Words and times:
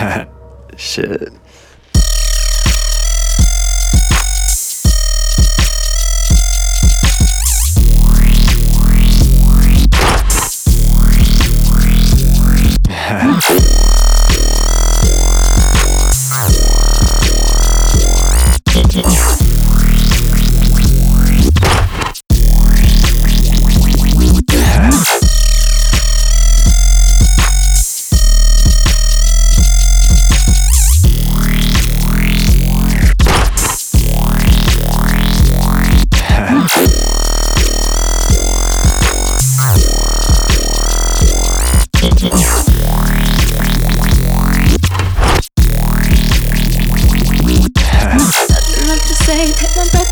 Shit. 0.76 1.28
Yeah. 12.88 13.40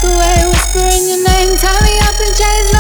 away, 0.04 0.44
whispering 0.46 1.08
your 1.08 1.22
name. 1.24 1.56
Tie 1.56 1.80
me 1.82 1.98
up 2.00 2.20
in 2.20 2.34
chains. 2.34 2.77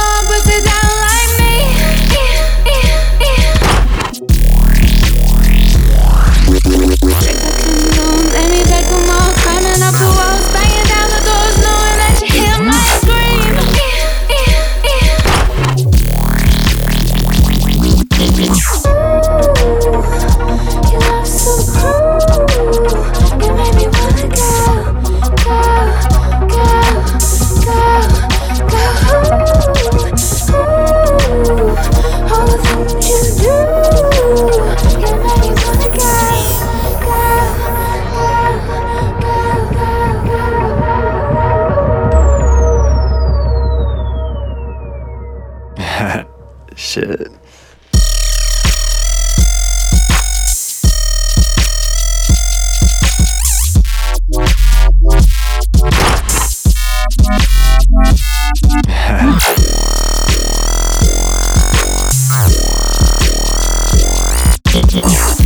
shit. 46.98 47.28